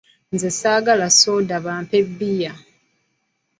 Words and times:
Nze 0.33 0.49
saagala 0.59 1.07
soda 1.19 1.55
bampe 1.65 1.97
bbiya. 2.07 2.53